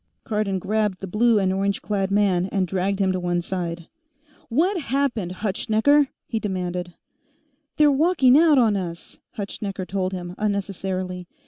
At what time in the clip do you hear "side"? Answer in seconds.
3.43-3.87